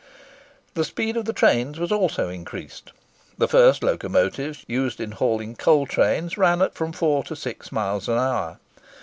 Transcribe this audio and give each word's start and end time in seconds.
The 0.73 0.83
speed 0.83 1.15
of 1.15 1.25
the 1.25 1.31
trains 1.31 1.79
was 1.79 1.91
also 1.91 2.27
increased. 2.27 2.91
The 3.37 3.47
first 3.47 3.83
locomotives 3.83 4.65
used 4.67 4.99
in 4.99 5.11
hauling 5.11 5.55
coal 5.55 5.85
trains 5.85 6.39
ran 6.39 6.63
at 6.63 6.73
from 6.73 6.91
four 6.91 7.23
to 7.25 7.35
six 7.35 7.71
miles 7.71 8.07
an 8.09 8.17
hour. 8.17 8.57